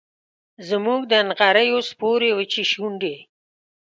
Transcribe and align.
زموږ 0.69 1.01
د 1.11 1.13
نغریو 1.27 1.79
سپورې 1.89 2.29
وچې 2.37 2.63
شونډي 2.71 3.15